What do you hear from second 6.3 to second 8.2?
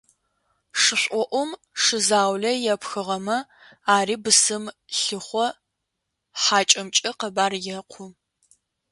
хьакӏэмкӏэ къэбар екъу.